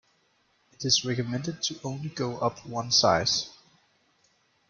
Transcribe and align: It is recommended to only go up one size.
It 0.73 0.83
is 0.83 1.05
recommended 1.05 1.61
to 1.61 1.79
only 1.83 2.09
go 2.09 2.39
up 2.39 2.65
one 2.65 2.89
size. 2.91 3.51